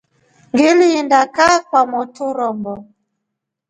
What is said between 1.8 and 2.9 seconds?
mwotru rombo.